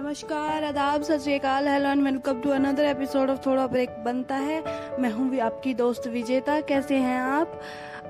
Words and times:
नमस्कार, 0.00 0.64
आदाब, 0.64 1.02
सत 1.02 1.18
श्रीकाल 1.20 1.66
hello, 1.68 1.88
and 1.88 2.02
welcome 2.02 2.40
to 2.40 2.50
another 2.50 2.84
episode 2.84 3.30
of 3.30 3.38
थोड़ा 3.46 3.66
ब्रेक 3.66 3.90
बनता 4.04 4.34
है। 4.34 4.62
मैं 4.98 5.10
हूँ 5.12 5.28
भी 5.30 5.38
आपकी 5.38 5.74
दोस्त 5.74 6.06
विजेता। 6.06 6.60
कैसे 6.60 6.96
हैं 6.96 7.18
आप? 7.20 7.60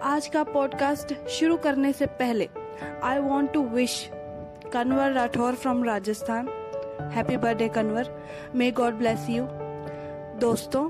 आज 0.03 0.27
का 0.27 0.43
पॉडकास्ट 0.43 1.15
शुरू 1.29 1.57
करने 1.57 1.93
से 1.93 2.07
पहले 2.07 2.49
I 3.05 3.19
want 3.19 3.53
to 3.53 3.63
wish 3.65 4.11
Kanwar 4.73 5.13
Rathore 5.13 5.55
from 5.55 5.85
Rajasthan 5.85 6.49
happy 7.13 7.37
birthday 7.37 7.69
Kanwar 7.69 8.15
may 8.55 8.71
God 8.71 8.95
bless 8.95 9.27
you 9.31 9.47
दोस्तों, 10.41 10.85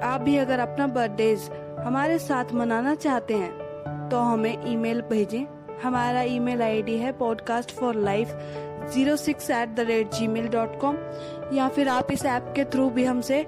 आप 0.00 0.20
भी 0.20 0.36
अगर 0.36 0.58
अपना 0.58 0.86
बर्थडेज 0.86 1.50
हमारे 1.80 2.18
साथ 2.18 2.52
मनाना 2.54 2.94
चाहते 2.94 3.34
हैं 3.34 4.08
तो 4.08 4.18
हमें 4.18 4.72
ईमेल 4.72 5.02
भेजें। 5.02 5.44
हमारा 5.82 6.22
ईमेल 6.22 6.62
आईडी 6.62 6.96
है 6.98 7.12
podcast 7.12 7.70
for 7.70 7.94
life 7.94 8.28
zero 8.90 9.16
six 9.16 9.50
at 9.50 9.68
the 9.68 9.80
rate 9.80 10.10
Gmail 10.26 10.48
dot 10.48 10.80
com 10.80 10.96
या 11.52 11.68
फिर 11.68 11.88
आप 11.88 12.12
इस 12.12 12.24
ऐप 12.24 12.52
के 12.56 12.64
थ्रू 12.64 12.90
भी 12.90 13.04
हमसे 13.04 13.42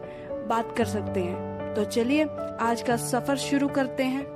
बात 0.48 0.74
कर 0.76 0.84
सकते 0.84 1.20
हैं। 1.20 1.74
तो 1.74 1.84
चलिए, 1.84 2.24
आज 2.60 2.82
का 2.82 2.96
सफ़र 2.96 3.36
शुरू 3.36 3.68
करते 3.68 4.02
हैं। 4.02 4.34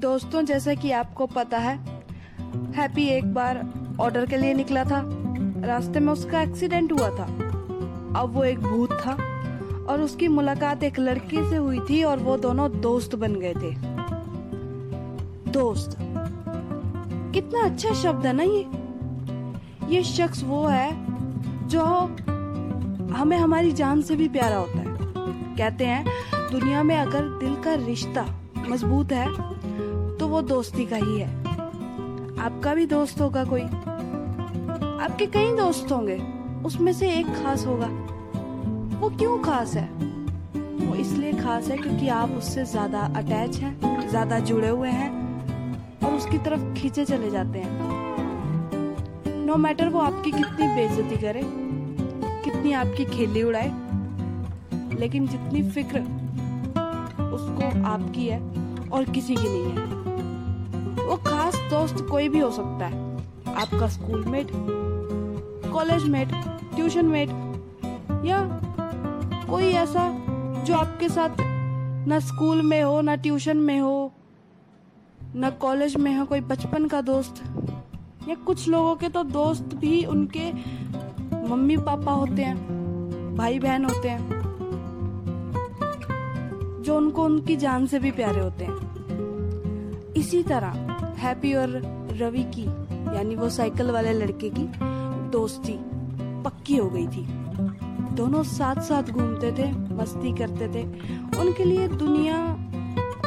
दोस्तों, 0.00 0.44
जैसा 0.44 0.74
कि 0.74 0.90
आपको 0.90 1.26
पता 1.26 1.58
है, 1.58 1.76
हैप्पी 2.72 3.06
एक 3.08 3.34
बार 3.34 3.64
ऑर्डर 4.00 4.26
के 4.26 4.36
लिए 4.36 4.54
निकला 4.54 4.84
था। 4.84 5.02
रास्ते 5.66 6.00
में 6.00 6.12
उसका 6.12 6.42
एक्सीडेंट 6.42 6.92
हुआ 6.92 7.10
था। 7.10 7.24
अब 8.20 8.32
वो 8.34 8.44
एक 8.44 8.58
भूत 8.58 8.92
था। 8.92 9.16
और 9.88 10.00
उसकी 10.00 10.28
मुलाकात 10.28 10.82
एक 10.82 10.98
लड़की 10.98 11.36
से 11.50 11.56
हुई 11.56 11.80
थी 11.80 12.02
और 12.02 12.18
वो 12.18 12.36
दोनों 12.36 12.70
दोस्त 12.80 13.14
बन 13.14 13.34
गए 13.34 13.54
थे। 13.54 13.74
दोस्त। 15.50 15.96
कितना 17.34 17.62
अच्छा 17.62 17.92
शब्द 17.92 18.26
है 18.26 18.32
ना 18.32 18.42
ये? 18.42 18.66
ये 19.94 20.02
शख्स 20.04 20.44
वो 20.44 20.66
है 20.66 20.90
जो 21.68 21.84
हमें 23.14 23.36
हमारी 23.38 23.72
जान 23.72 24.02
से 24.02 24.16
भी 24.16 24.28
प्यारा 24.28 24.56
होता 24.56 24.78
है। 24.78 24.96
कहते 25.56 25.86
हैं, 25.86 26.04
दुनिया 26.52 26.82
में 26.82 26.96
अगर 26.96 27.28
दिल 27.40 27.54
का 27.54 27.74
रिश्ता 27.86 28.26
मज़बूत 28.68 29.12
है 29.12 29.28
तो 30.18 30.26
वो 30.26 30.42
दोस्ती 30.42 30.86
का 30.86 30.96
ही 30.96 31.20
है। 31.20 31.28
आपका 32.38 32.74
भी 32.74 32.86
दोस्त 32.86 33.20
होगा 33.20 33.44
कोई। 33.44 33.62
आपके 35.02 35.26
कई 35.26 35.52
दोस्त 35.52 35.92
होंगे, 35.92 36.22
उसमें 36.64 36.92
से 36.92 37.10
एक 37.10 37.26
खास 37.26 37.66
होगा। 37.66 37.88
वो 39.02 39.08
क्यों 39.10 39.38
खास 39.42 39.74
है? 39.74 39.88
वो 40.86 40.94
इसलिए 40.94 41.32
खास 41.32 41.68
है 41.68 41.76
क्योंकि 41.76 42.08
आप 42.08 42.30
उससे 42.30 42.64
ज़्यादा 42.64 43.00
अटैच 43.16 43.56
हैं, 43.56 44.08
ज़्यादा 44.08 44.38
जुड़े 44.38 44.68
हुए 44.68 44.88
हैं 44.88 45.10
और 46.04 46.12
उसकी 46.12 46.38
तरफ़ 46.38 46.74
खींचे 46.74 47.04
चले 47.04 47.30
जाते 47.30 47.58
हैं। 47.58 47.70
नो 49.46 49.52
no 49.52 49.58
मैटर 49.58 49.88
वो 49.88 49.98
आपकी 49.98 50.30
कितनी 50.30 50.68
बेइज्जती 50.74 51.16
करे, 51.16 51.42
कितनी 52.44 52.72
आपकी 52.72 53.04
खेली 53.04 53.42
उड़ाए, 53.42 53.72
लेकिन 54.98 55.26
जितनी 55.28 55.62
फ़िक्र 55.70 56.00
उसको 57.34 57.84
आपकी 57.88 58.26
है 58.26 58.40
और 58.88 59.04
किसी 59.04 59.34
की 59.34 59.48
नहीं 59.48 59.64
है। 59.64 61.06
वो 61.06 61.16
खास 61.16 61.56
दोस्त 61.70 62.06
कोई 62.10 62.28
भी 62.28 62.38
हो 62.38 62.50
सकता 62.50 62.86
है। 62.86 63.16
आपका 63.54 63.88
schoolmate 64.24 64.48
college 65.72 66.04
mate 66.04 66.28
tuition 66.74 67.06
mate 67.06 67.28
या 68.24 68.42
कोई 69.52 69.66
ऐसा 69.68 70.02
जो 70.64 70.74
आपके 70.74 71.08
साथ 71.08 71.36
ना 72.08 72.18
स्कूल 72.18 72.62
में 72.62 72.82
हो, 72.82 73.00
ना 73.00 73.14
ट्यूशन 73.16 73.56
में 73.56 73.78
हो, 73.80 74.12
ना 75.34 75.50
कॉलेज 75.50 75.96
में 75.96 76.14
हो, 76.16 76.24
कोई 76.26 76.40
बचपन 76.40 76.86
का 76.88 77.00
दोस्त, 77.00 77.42
या 78.28 78.34
कुछ 78.46 78.68
लोगों 78.68 78.94
के 78.96 79.08
तो 79.08 79.22
दोस्त 79.24 79.74
भी 79.74 80.04
उनके 80.04 80.52
मम्मी 81.50 81.76
पापा 81.76 82.12
होते 82.12 82.42
हैं, 82.42 83.34
भाई 83.36 83.58
बहन 83.58 83.84
होते 83.84 84.08
हैं, 84.08 84.40
जो 86.82 86.96
उनको 86.96 87.24
उनकी 87.24 87.56
जान 87.56 87.86
से 87.86 87.98
भी 87.98 88.10
प्यारे 88.10 88.40
होते 88.40 88.64
हैं। 88.64 90.12
इसी 90.16 90.42
तरह 90.42 91.14
हैप्पी 91.18 91.54
और 91.54 91.80
रवि 92.20 92.44
की, 92.54 92.64
यानी 93.16 93.36
वो 93.36 93.50
साइकिल 93.50 93.90
वाले 93.90 94.12
लड़के 94.12 94.50
की 94.50 94.68
दोस्ती 95.30 95.78
पक्की 96.44 96.76
हो 96.76 96.90
गई 96.90 97.06
थी। 97.06 97.41
दोनों 98.12 98.42
साथ 98.42 98.80
साथ 98.82 99.02
घूमते 99.02 99.52
थे, 99.52 99.70
मस्ती 99.94 100.32
करते 100.32 100.68
थे। 100.68 100.82
उनके 101.40 101.64
लिए 101.64 101.88
दुनिया 101.88 102.36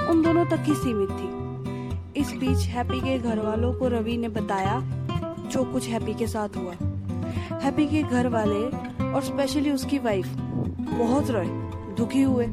उन 0.10 0.22
दोनों 0.24 0.46
तक 0.46 0.64
ही 0.64 0.74
सीमित 0.76 1.10
थी। 1.12 2.22
इस 2.22 2.32
बीच 2.32 2.68
हैप्पी 2.68 3.00
के 3.02 3.18
घर 3.20 3.40
वालों 3.40 3.74
को 3.74 3.88
रवि 3.88 4.18
ने 4.18 4.30
बताया 4.30 4.80
जो 5.52 5.64
कुछ 5.64 5.88
हैप्पी 5.90 6.14
के 6.14 6.28
साथ 6.28 6.58
हुआ। 6.58 6.74
हैप्पी 7.62 7.88
के 7.88 8.04
घर 8.04 8.28
वाले 8.28 8.64
और 9.06 9.22
स्पेशली 9.24 9.72
उसकी 9.72 10.00
वाइफ 10.00 10.28
बहुत 10.90 11.30
रोए, 11.32 11.48
दुखी 11.98 12.22
हुए। 12.22 12.46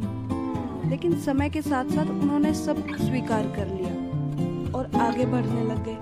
लेकिन 0.90 1.18
समय 1.20 1.50
के 1.50 1.62
साथ 1.62 1.84
साथ 1.84 2.10
उन्होंने 2.10 2.54
सब 2.54 2.86
स्वीकार 2.96 3.46
कर 3.56 3.66
लिया 3.66 4.70
और 4.70 4.90
आगे 5.00 5.26
बढ़ने 5.26 5.64
लग 5.64 5.84
गए। 5.84 5.96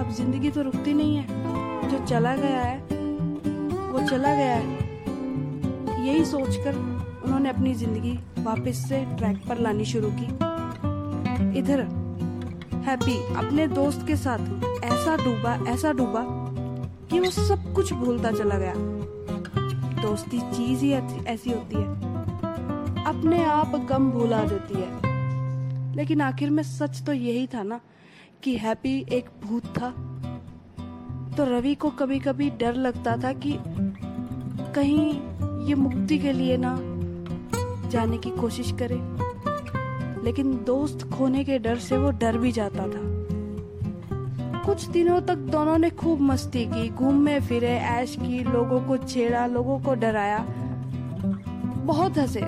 अब 0.00 0.10
ज़िंदगी 0.10 0.50
तो 0.50 0.62
रुकती 0.62 0.94
नहीं 0.94 1.16
है, 1.16 1.26
जो 1.90 2.04
चला 2.06 2.36
गया 2.36 2.60
है 2.60 2.95
वो 3.96 4.02
चला 4.02 4.34
गया 4.34 4.54
है। 4.54 6.06
यही 6.06 6.24
सोचकर 6.24 6.74
उन्होंने 7.24 7.48
अपनी 7.48 7.74
ज़िंदगी 7.74 8.18
वापस 8.38 8.84
से 8.88 9.04
ट्रैक 9.04 9.36
पर 9.48 9.58
लानी 9.58 9.84
शुरू 9.84 10.10
की। 10.12 10.26
इधर, 11.58 11.80
हैप्पी 12.84 13.34
अपने 13.34 13.66
दोस्त 13.68 14.06
के 14.06 14.16
साथ 14.16 14.38
ऐसा 14.84 15.16
डूबा 15.16 15.54
ऐसा 15.68 15.92
डूबा 15.92 16.22
कि 17.10 17.20
वो 17.20 17.30
सब 17.30 17.72
कुछ 17.72 17.92
भूलता 17.92 18.30
चला 18.30 18.58
गया। 18.58 18.74
दोस्ती 20.02 20.40
चीज़ 20.40 20.84
ही 20.84 20.92
ऐसी 21.24 21.50
होती 21.50 21.76
है। 21.76 21.94
अपने 23.04 23.44
आप 23.44 23.86
गम 23.90 24.10
भूला 24.10 24.42
देती 24.42 24.74
है। 24.78 25.94
लेकिन 25.96 26.20
आखिर 26.20 26.50
में 26.50 26.62
सच 26.62 27.02
तो 27.02 27.12
यही 27.12 27.46
था 27.46 27.62
ना 27.62 27.80
कि 28.42 28.56
हैप्पी 28.56 29.06
एक 29.12 29.30
भूत 29.44 29.64
था। 29.64 29.90
तो 31.36 31.44
रवि 31.44 31.74
को 31.74 31.90
कभी 31.90 32.18
कभी 32.18 32.50
डर 32.50 32.74
लगता 32.74 33.16
था 33.16 33.32
कि 33.32 33.52
कहीं 34.76 35.20
ये 35.66 35.74
मुक्ति 35.74 36.18
के 36.18 36.32
लिए 36.32 36.56
ना 36.60 36.76
जाने 37.88 38.18
की 38.18 38.30
कोशिश 38.30 38.74
करे। 38.82 39.00
लेकिन 40.24 40.64
दोस्त 40.66 41.10
खोने 41.10 41.44
के 41.44 41.58
डर 41.58 41.76
से 41.76 41.96
वो 41.96 42.10
डर 42.10 42.38
भी 42.38 42.52
जाता 42.52 42.82
था। 42.82 43.16
कुछ 44.64 44.86
दिनों 44.86 45.20
तक 45.20 45.34
दोनों 45.34 45.78
ने 45.78 45.90
खूब 45.90 46.20
मस्ती 46.20 46.66
की, 46.66 46.88
घूमे, 46.88 47.40
फिरे, 47.40 47.76
ऐश 47.76 48.16
की, 48.16 48.44
लोगों 48.44 48.80
को 48.80 48.96
छेड़ा, 48.96 49.46
लोगों 49.46 49.80
को 49.80 49.94
डराया। 49.94 50.46
बहुत 51.84 52.18
हंसे। 52.18 52.40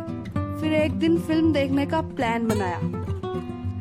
फिर 0.61 0.73
एक 0.73 0.93
दिन 0.93 1.19
फ़िल्म 1.19 1.53
देखने 1.53 1.87
का 1.87 2.01
प्लान 2.01 2.49
बनाया। 2.49 2.81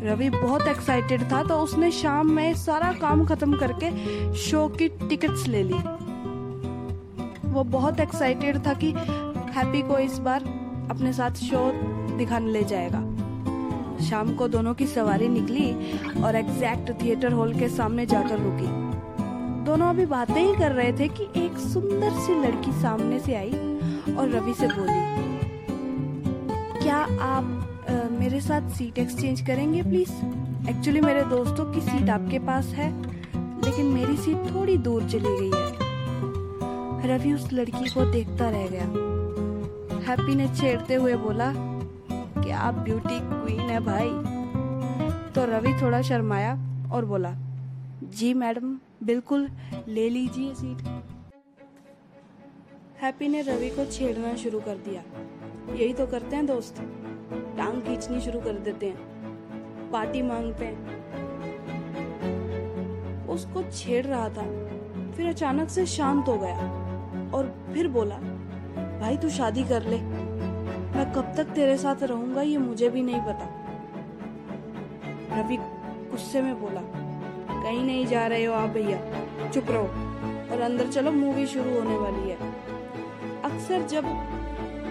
रवि 0.03 0.29
बहुत 0.29 0.68
एक्साइटेड 0.68 1.31
था 1.31 1.44
तो 1.44 1.59
उसने 1.59 1.91
शाम 1.91 2.31
में 2.31 2.53
सारा 2.53 2.94
काम 2.94 3.25
खत्म 3.25 3.58
करके 3.58 3.91
शो 4.34 4.68
की 4.68 4.88
टिकट्स 4.88 5.47
ले 5.47 5.64
ली। 5.64 6.06
वो 7.57 7.63
बहुत 7.63 8.00
एक्साइटेड 8.00 8.57
था 8.66 8.73
कि 8.73 8.91
हैप्पी 9.53 9.81
को 9.81 9.97
इस 9.97 10.18
बार 10.19 10.44
अपने 10.91 11.13
साथ 11.13 11.40
शो 11.41 11.59
दिखाने 12.18 12.51
ले 12.51 12.63
जाएगा। 12.63 13.00
शाम 14.06 14.34
को 14.35 14.47
दोनों 14.47 14.73
की 14.73 14.85
सवारी 14.88 15.28
निकली 15.28 15.72
और 16.22 16.35
एग्जैक्ट 16.35 16.91
थिएटर 17.01 17.34
हॉल 17.34 17.53
के 17.53 17.69
सामने 17.69 18.06
जाकर 18.06 18.40
रुकी। 18.40 18.67
दोनों 19.66 19.88
अभी 19.90 20.06
बातें 20.06 20.41
ही 20.41 20.53
कर 20.56 20.72
रहे 20.72 20.91
थे 20.91 21.07
कि 21.09 21.23
एक 21.35 21.57
सुंदर 21.63 22.19
सी 22.19 22.35
लड़की 22.41 22.72
सामने 22.81 23.19
से 23.19 23.35
आई 23.35 23.51
और 24.16 24.29
रवि 24.29 24.53
से 24.53 24.67
बोली 24.67 25.00
क्या 26.79 26.97
आप 27.22 27.44
आ, 27.90 27.94
मेरे 28.19 28.41
साथ 28.41 28.69
सीट 28.69 29.00
एक्सचेंज 29.00 29.41
करेंगे 29.41 29.81
प्लीज़ 29.81 30.11
एक्चुअली 30.70 31.02
मेरे 31.02 31.23
दोस्तों 31.26 31.66
की 31.73 31.81
सीट 31.81 32.09
आपके 32.09 32.40
पास 32.46 32.67
है 32.76 32.90
लेकिन 33.66 33.85
मेरी 33.85 34.17
सीट 34.17 34.55
थोड़ी 34.55 34.78
दूर 34.78 35.09
चली 35.09 35.37
गई 35.40 35.52
है। 35.58 35.66
रवि 37.05 37.34
उस 37.34 37.52
लड़की 37.53 37.90
को 37.90 38.05
देखता 38.05 38.49
रह 38.49 38.67
गया। 38.67 38.85
हैप्पी 40.08 40.35
ने 40.35 40.47
छेड़ते 40.55 40.96
हुए 40.96 41.16
बोला 41.16 41.52
कि 41.53 42.49
आप 42.52 42.73
ब्यूटी 42.73 43.20
क्वीन 43.22 43.59
है 43.59 43.79
भाई? 43.79 44.09
तो 45.34 45.46
रवि 45.46 45.73
थोड़ा 45.82 46.02
शर्माया 46.02 46.53
और 46.94 47.05
बोला, 47.05 47.34
जी 48.03 48.34
मैडम, 48.34 48.78
बिल्कुल, 49.03 49.49
ले 49.88 50.09
लीजिए 50.09 50.53
सीट। 50.53 50.82
हैप्पी 53.02 53.28
ने 53.28 53.41
रवि 53.41 53.70
को 53.70 53.85
छेड़ना 53.85 54.35
शुरू 54.35 54.59
कर 54.59 54.76
दिया। 54.76 55.02
यही 55.73 55.93
तो 55.93 56.08
करते 56.08 56.35
हैं 56.35 56.46
दोस्त, 56.46 56.76
टांग 57.58 57.82
खींचनी 57.82 58.22
शुरू 58.22 58.40
कर 58.40 58.53
देते 58.59 58.85
हैं, 58.85 58.97
पार्टी 59.91 60.22
मांगते 60.22 60.66
हैं। 60.66 60.96
उसको 63.28 63.64
छेड़ 63.72 64.05
रहा 64.05 64.29
था, 64.29 64.46
फिर 65.11 65.28
अचानक 65.28 65.70
से 65.70 65.85
शांत 65.85 66.28
हो 66.28 66.38
गया। 66.38 66.85
और 67.34 67.53
फिर 67.74 67.88
बोला, 67.88 68.16
भाई, 69.00 69.18
तू 69.18 69.29
शादी 69.29 69.64
कर 69.64 69.84
ले। 69.84 69.97
मैं 70.90 71.12
कब 71.14 71.34
तक 71.38 71.53
तेरे 71.56 71.78
साथ 71.78 72.03
रहूँगा, 72.03 72.41
ये 72.41 72.58
मुझे 72.58 72.90
भी 72.90 73.02
नहीं 73.02 73.22
पता। 73.22 73.53
रवि 75.34 75.58
गुस्से 76.12 76.41
में 76.41 76.59
बोला, 76.62 76.82
कहीं 76.84 77.84
नहीं 77.84 78.06
जा 78.08 78.26
रहे 78.28 78.46
हो 78.46 78.53
आप 78.53 78.70
भैया, 78.70 79.00
चुप 79.50 79.72
रहो 79.72 79.84
और 80.52 80.62
अंदर 80.62 80.88
चलो 80.88 81.12
मूवी 81.12 81.46
शुरू 81.47 81.74
होने 81.74 81.97
वाली 81.97 82.29
है। 82.29 82.38
अक्सर 83.44 83.88
जब 83.88 84.06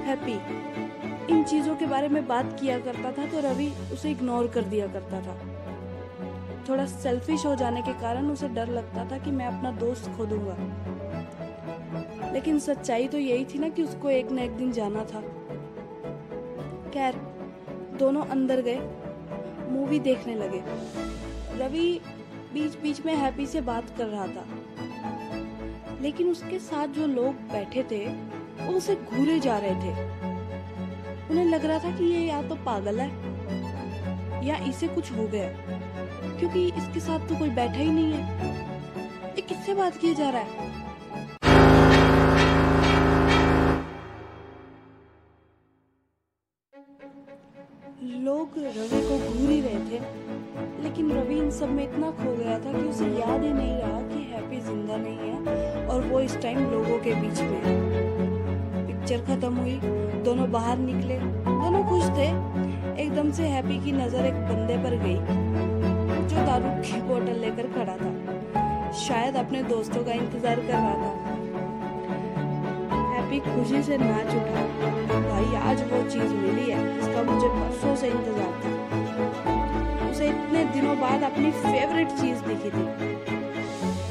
हैप्पी 0.06 0.38
इन 1.32 1.42
चीज़ों 1.44 1.74
के 1.76 1.86
बारे 1.86 2.08
में 2.08 2.26
बात 2.26 2.56
किया 2.60 2.78
करता 2.78 3.10
था 3.12 3.26
तो 3.26 3.40
रवि 3.40 3.72
उसे 3.92 4.10
इग्नोर 4.10 4.46
कर 4.48 4.64
दिया 4.64 4.86
करता 4.86 5.20
था। 5.20 5.36
थोड़ा 6.68 6.84
सेल्फिश 6.86 7.46
हो 7.46 7.54
जाने 7.54 7.82
के 7.82 7.92
कारण 7.92 8.30
उसे 8.30 8.48
डर 8.48 8.68
लगता 8.68 9.04
था 9.10 9.18
कि 9.18 9.30
मैं 9.30 9.46
अपना 9.46 9.70
दोस्त 9.70 10.10
खो 10.16 10.26
दूँगा 10.26 10.56
लेकिन 12.36 12.58
सच्चाई 12.58 13.08
तो 13.08 13.18
यही 13.18 13.44
थी 13.44 13.58
ना 13.58 13.68
कि 13.68 13.82
उसको 13.82 14.10
एक 14.10 14.32
न 14.32 14.38
एक 14.38 14.50
दिन 14.50 14.72
जाना 14.72 15.04
था। 15.04 15.20
खैर, 16.90 17.14
दोनों 17.98 18.22
अंदर 18.22 18.60
गए, 18.60 18.80
मूवी 19.70 19.98
देखने 19.98 20.34
लगे। 20.34 20.60
रवि 21.58 22.00
बीच 22.52 22.76
बीच 22.78 23.06
में 23.06 23.14
हैप्पी 23.14 23.46
से 23.46 23.60
बात 23.60 23.84
कर 23.98 24.06
रहा 24.06 24.26
था। 24.26 24.44
लेकिन 26.00 26.30
उसके 26.30 26.58
साथ 26.58 26.88
जो 26.88 27.06
लोग 27.06 27.34
बैठे 27.52 27.82
थे, 27.82 28.06
वो 28.66 28.72
उसे 28.72 28.96
घूरे 28.96 29.40
जा 29.40 29.58
रहे 29.58 29.74
थे। 29.74 29.94
उन्हें 31.30 31.44
लग 31.44 31.64
रहा 31.64 31.78
था 31.78 31.96
कि 31.96 32.04
ये 32.04 32.20
या 32.20 32.42
तो 32.42 32.54
पागल 32.54 33.00
है, 33.00 33.10
या 34.46 34.56
इसे 34.56 34.88
कुछ 34.88 35.12
हो 35.12 35.28
गया 35.28 35.48
क्योंकि 36.38 36.68
इसके 36.68 37.00
साथ 37.00 37.28
तो 37.28 37.36
कोई 37.36 37.50
बैठा 37.50 37.78
ही 37.78 37.90
नहीं 37.90 38.12
है। 38.12 38.54
ये 39.26 39.40
किससे 39.40 39.74
बात 39.74 39.96
किया 39.96 40.12
जा 40.12 40.30
रहा 40.30 40.42
है? 40.42 40.75
लोग 48.26 48.54
रवि 48.58 49.00
को 49.08 49.16
घूर 49.18 49.50
ही 49.50 49.60
रहे 49.60 49.80
थे, 49.88 49.98
लेकिन 50.82 51.10
रवि 51.12 51.34
इन 51.38 51.50
सब 51.50 51.68
में 51.70 51.82
इतना 51.82 52.10
खो 52.12 52.32
गया 52.36 52.58
था 52.58 52.72
कि 52.72 52.84
उसे 52.88 53.04
याद 53.10 53.42
ही 53.42 53.52
नहीं 53.52 53.74
रहा 53.74 54.00
कि 54.08 54.22
हैप्पी 54.30 54.58
ज़िंदा 54.60 54.96
नहीं 54.96 55.28
है 55.28 55.86
और 55.86 56.06
वो 56.06 56.20
इस 56.20 56.36
टाइम 56.42 56.58
लोगों 56.70 56.98
के 57.04 57.14
बीच 57.20 57.40
में 57.40 57.60
है। 57.64 57.74
पिक्चर 58.86 59.22
खत्म 59.26 59.52
हुई, 59.56 59.78
दोनों 60.24 60.50
बाहर 60.52 60.78
निकले, 60.78 61.18
दोनों 61.46 61.84
खुश 61.84 62.04
थे। 62.18 62.28
एकदम 63.04 63.30
से 63.38 63.46
हैप्पी 63.54 63.78
की 63.84 63.92
नज़र 63.92 64.26
एक 64.26 64.42
बंदे 64.50 64.76
पर 64.84 64.98
गई, 65.04 65.18
जो 66.28 66.46
दारू 66.46 66.76
की 66.82 67.00
बोतल 67.08 67.40
लेकर 67.40 67.72
खड़ा 67.76 67.96
था। 67.96 68.92
शायद 69.06 69.36
अपने 69.36 69.62
दोस्तों 69.74 70.04
का 70.04 70.12
इंतज़ार 70.14 70.56
कर 70.56 70.72
रहा 70.72 70.94
था। 70.96 71.12
हैप्पी 73.12 73.40
खुशी 73.50 73.82
से 73.82 73.98
नाच 73.98 74.34
उठा। 74.34 75.05
बाद 81.06 81.22
अपनी 81.22 81.50
फेवरेट 81.52 82.08
चीज़ 82.10 82.38
दिखी 82.44 82.70
थी। 82.70 82.84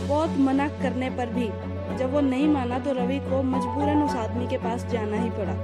बहुत 0.07 0.37
मना 0.39 0.67
करने 0.81 1.09
पर 1.09 1.29
भी 1.29 1.47
जब 1.97 2.13
वो 2.13 2.19
नहीं 2.21 2.47
माना 2.47 2.77
तो 2.79 2.91
रवि 2.93 3.17
को 3.19 3.41
मजबूरन 3.43 4.03
उस 4.03 4.15
आदमी 4.15 4.47
के 4.47 4.57
पास 4.57 4.85
जाना 4.85 5.17
ही 5.17 5.29
पड़ा। 5.29 5.55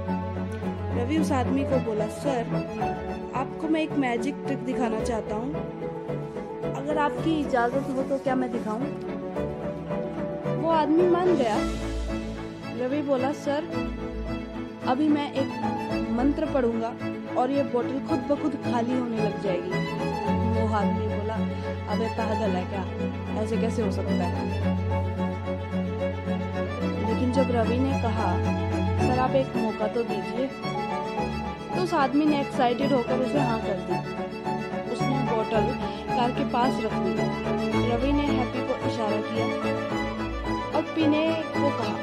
रवि 0.96 1.18
उस 1.18 1.32
आदमी 1.32 1.64
को 1.64 1.78
बोला, 1.84 2.06
सर, 2.16 3.32
आपको 3.34 3.68
मैं 3.68 3.82
एक 3.82 3.92
मैजिक 3.98 4.42
ट्रिक 4.46 4.58
दिखाना 4.58 5.00
चाहता 5.00 5.36
हूँ। 5.36 6.74
अगर 6.74 6.98
आपकी 6.98 7.38
इजाज़त 7.40 7.88
हो 7.96 8.02
तो 8.02 8.18
क्या 8.18 8.34
मैं 8.34 8.50
दिखाऊँ? 8.52 8.80
वो 10.62 10.70
आदमी 10.70 11.08
मान 11.08 11.34
गया। 11.36 11.56
रवि 12.76 13.02
बोला, 13.02 13.32
सर, 13.32 13.70
अभी 14.88 15.08
मैं 15.08 15.32
एक 15.34 16.10
मंत्र 16.10 16.52
पढ़ूँगा 16.54 16.92
और 17.40 17.50
ये 17.50 17.62
बोतल 17.62 18.06
खुद 18.08 18.28
ब 18.30 18.40
खुद 18.42 18.62
खाली 18.64 18.98
होने 18.98 19.16
लग 19.16 19.42
जाएगी। 19.42 19.91
आदमी 20.74 21.06
बोला, 21.08 21.34
अबे 21.92 22.08
पागल 22.18 22.56
है 22.56 22.64
क्या? 22.66 22.82
ऐसे 23.42 23.56
कैसे 23.56 23.82
हो 23.82 23.90
सकता 23.92 24.24
है? 24.26 24.42
लेकिन 27.06 27.32
जब 27.32 27.50
रवि 27.56 27.78
ने 27.78 28.02
कहा, 28.02 28.28
सर, 29.02 29.18
आप 29.18 29.34
एक 29.36 29.56
मौका 29.56 29.86
तो 29.94 30.02
दीजिए 30.04 30.46
तो 31.74 31.82
उस 31.82 31.94
आदमी 31.94 32.24
ने 32.26 32.40
एक्साइटेड 32.40 32.92
होकर 32.92 33.20
उसे 33.20 33.38
हाँ 33.40 33.58
कर 33.60 33.78
दी। 33.86 33.94
उसने 34.92 35.18
बोतल 35.28 35.66
कार 36.08 36.30
के 36.32 36.44
पास 36.52 36.80
रख 36.84 36.94
दी 37.04 37.12
रवि 37.90 38.12
ने 38.12 38.26
हैप्पी 38.28 38.60
को 38.68 38.74
इशारा 38.88 39.20
किया 39.28 39.46
और 40.76 40.82
पीने 40.94 41.26
को 41.56 41.70
कहा। 41.78 41.94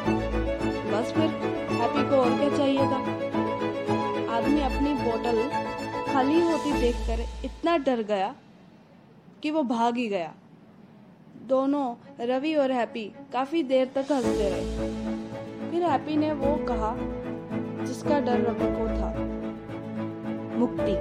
बस 0.92 1.12
फिर 1.16 1.30
हैप्पी 1.72 2.10
को 2.10 2.16
और 2.16 2.38
क्या 2.40 2.50
चाहिए 2.58 2.86
था 2.92 3.00
आदमी 4.38 4.62
अपनी 4.62 4.94
बोतल 5.04 5.38
खाली 6.14 6.40
होती 6.42 6.72
देखकर 6.80 7.26
इतना 7.46 7.78
डर 7.88 8.02
गया 8.04 8.34
कि 9.44 9.52
वो 9.52 9.64
भाग 9.64 9.98
ही 9.98 10.08
गया। 10.08 10.34
दोनों 11.48 11.86
रवि 12.22 12.54
और 12.56 12.72
हैप्पी 12.72 13.04
काफ़ी 13.34 13.64
देर 13.64 13.86
तक 13.96 14.12
हँसते 14.12 14.50
रहे। 14.50 15.72
फिर 15.72 15.84
हैप्पी 15.84 16.18
ने 16.18 16.32
वो 16.34 16.56
कहा, 16.66 16.96
जिसका 17.86 18.20
डर 18.20 18.42
रवि 18.42 18.68
को 18.70 18.88
था, 18.90 19.10
मुक्ति। 20.60 20.96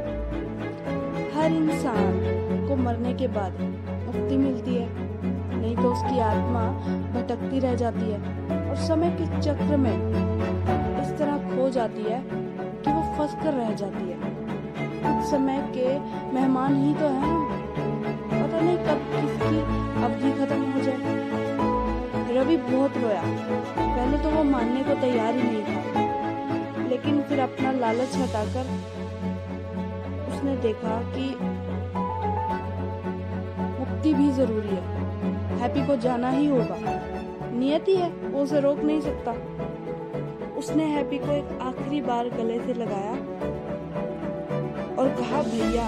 हर 1.35 1.53
इंसान 1.53 2.21
को 2.69 2.77
मरने 2.77 3.15
के 3.15 3.29
बाद 3.29 3.61
मुक्ति 4.07 4.37
मिलती 4.37 4.75
है। 4.75 4.89
नहीं 5.61 5.77
तो 5.77 5.93
उसकी 5.93 6.19
आत्मा 6.19 6.63
भटकती 7.13 7.61
रह 7.61 7.75
जाती 7.75 8.11
है 8.11 8.19
और 8.71 8.77
समय 8.77 9.11
के 9.11 9.41
चक्र 9.41 9.77
में 9.77 9.95
इस 11.03 11.19
तरह 11.19 11.57
खो 11.57 11.69
जाती 11.71 12.03
है 12.03 12.23
कि 12.83 12.93
वो 12.93 13.03
फंस 13.17 13.35
कर 13.35 13.55
रह 13.55 13.75
जाती 13.75 14.11
है। 14.11 14.17
कुछ 15.03 15.31
समय 15.31 15.73
के 15.77 15.99
मेहमान 16.35 16.77
ही 16.77 16.95
तो 16.95 17.09
हैं 17.09 17.58
पता 18.59 18.67
नहीं, 18.67 18.79
कब 18.79 19.01
किसकी 19.15 19.59
अवधि 20.03 20.31
खत्म 20.39 20.73
हो 20.73 20.81
जाए। 20.81 22.35
रवि 22.35 22.57
बहुत 22.57 22.97
रोया। 22.97 23.23
पहले 23.79 24.19
तो 24.19 24.31
वो 24.31 24.45
मानने 24.45 24.83
को 24.83 24.95
तैयार 25.01 25.35
ही 25.35 25.43
नहीं 25.43 25.63
था। 25.63 26.89
लेकिन 26.89 27.23
फिर 27.23 27.41
अपना 27.41 27.73
लालच 27.73 28.17
हटाकर 28.17 28.71
उसने 30.29 30.57
देखा 30.57 31.03
कि 31.15 31.37
मुक्ति 33.79 34.15
भी 34.15 34.31
ज़रूरी 34.31 34.69
है। 34.69 34.83
हैप्पी 35.59 35.87
को 35.87 35.97
जाना 35.97 36.31
ही 36.31 36.47
होगा। 36.47 36.77
नियति 37.51 37.97
है 37.97 38.11
वो 38.11 38.43
उसे 38.43 38.61
रोक 38.61 38.79
नहीं 38.79 39.01
सकता। 39.01 39.33
उसने 40.59 40.85
हैप्पी 40.85 41.19
को 41.19 41.33
एक 41.33 41.59
आखिरी 41.63 42.01
बार 42.01 42.29
गले 42.29 42.61
से 42.61 42.75
लगाया 42.75 43.13
और 44.95 45.09
कहा, 45.09 45.43
भैया, 45.43 45.87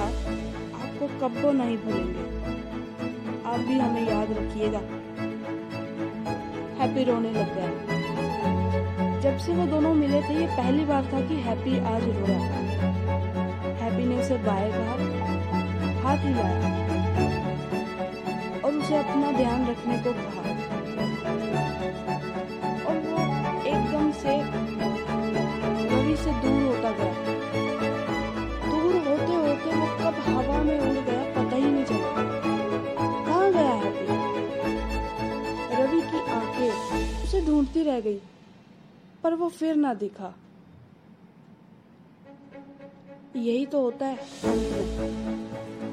आपको 0.81 1.07
कब्बो 1.07 1.53
नहीं 1.53 1.77
भूलेंगे? 1.77 2.30
आप 3.51 3.61
भी 3.61 3.79
हमें 3.79 4.09
याद 4.09 4.29
रखिएगा। 4.31 4.79
हैप्पी 6.81 7.05
रोने 7.05 7.31
लग 7.31 7.55
गया। 7.55 7.71
जब 9.21 9.39
से 9.39 9.53
वो 9.53 9.67
दोनों 9.67 9.95
मिले 9.95 10.23
थे, 10.23 10.35
ये 10.35 10.47
पहली 10.47 10.85
बार 10.85 11.05
था 11.05 11.21
कि 11.21 11.35
हैप्पी 11.35 11.79
आज 11.79 12.05
रो 12.05 12.27
रहा 12.27 12.39
था। 12.39 12.61
हैप्पी 13.81 14.05
ने 14.05 14.21
उसे 14.21 14.37
बाय 14.37 14.71
कहा 14.71 14.95
हाथ 16.03 16.17
हिलाया 16.17 16.71
और 18.65 18.73
उसे 18.73 18.97
अपना 18.97 19.33
ध्यान 19.33 19.67
रखने 19.67 19.99
को 19.99 20.13
कहा। 20.13 21.70
गई, 38.01 38.21
पर 39.25 39.35
वो 39.35 39.49
फिर 39.51 39.77
ना 39.77 39.93
दिखा। 39.95 40.33
यही 43.37 43.67
तो 43.67 43.81
होता 43.83 44.07
है। 44.07 44.17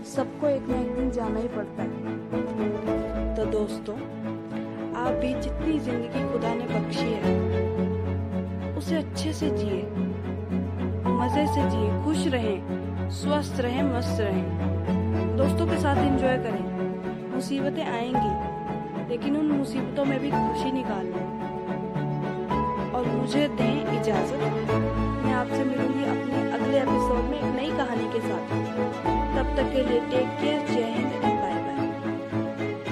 सबको 0.06 0.48
एक 0.48 0.68
ना 0.70 0.80
एक 0.80 0.96
दिन 0.96 1.10
जाना 1.12 1.40
ही 1.40 1.48
पड़ता 1.48 1.84
है। 1.84 3.36
तो 3.36 3.46
दोस्तों, 3.52 3.96
आप 4.98 5.14
भी 5.14 5.34
जितनी 5.34 5.80
ज़िंदगी 5.80 6.32
खुदा 6.32 6.54
ने 6.56 6.66
बख्शी 6.66 7.06
है, 7.06 7.36
उसे 8.78 8.96
अच्छे 8.96 9.34
से 9.34 9.50
जिए, 9.50 9.82
मज़े 11.14 11.46
से 11.48 11.70
जिए, 11.70 12.04
खुश 12.04 12.26
रहें, 12.28 13.10
स्वस्थ 13.12 13.60
रहें, 13.60 13.84
मस्त 13.86 14.20
रहें। 14.22 15.38
दोस्तों 15.38 15.68
के 15.68 15.78
साथ 15.78 15.98
एंजॉय 15.98 16.38
करें। 16.38 17.34
मुसीबतें 17.36 17.84
आएँगी, 17.86 19.10
लेकिन 19.10 19.38
उन 19.38 19.52
मुसीबतों 19.52 20.06
में 20.06 20.20
भी 20.20 20.32
खुशी 20.32 20.72
निकाल 20.72 21.06
मुझे 23.08 23.48
दें 23.48 24.02
इजाज़त। 24.02 24.42
मैं 25.24 25.34
आपसे 25.34 25.64
मिलूँगी 25.64 26.06
अपने 26.06 26.52
अगले 26.52 26.78
एपिसोड 26.78 27.24
में 27.30 27.38
एक 27.38 27.56
नई 27.56 27.78
कहानी 27.78 28.08
के 28.14 28.20
साथ। 28.20 28.56
तब 29.38 29.56
तक 29.58 29.74
के 29.74 29.84
लिए 29.84 30.00
टेक 30.00 30.38
केयर 30.42 30.68
जय 30.68 30.94
हिंद। 30.96 31.37